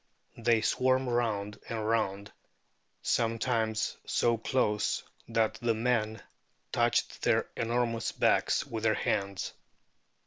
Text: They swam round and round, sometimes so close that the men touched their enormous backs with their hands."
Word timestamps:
They 0.39 0.61
swam 0.61 1.07
round 1.07 1.59
and 1.69 1.87
round, 1.87 2.31
sometimes 3.03 3.97
so 4.07 4.35
close 4.35 5.03
that 5.27 5.59
the 5.61 5.75
men 5.75 6.23
touched 6.71 7.21
their 7.21 7.47
enormous 7.55 8.11
backs 8.11 8.65
with 8.65 8.81
their 8.83 8.95
hands." 8.95 9.53